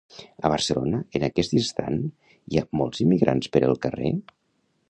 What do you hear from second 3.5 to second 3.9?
per el